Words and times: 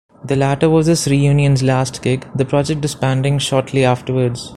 The 0.25 0.35
latter 0.35 0.67
was 0.67 0.87
this 0.87 1.07
reunion's 1.07 1.61
last 1.61 2.01
gig, 2.01 2.25
the 2.33 2.43
project 2.43 2.81
disbanding 2.81 3.37
shortly 3.37 3.85
afterwards. 3.85 4.49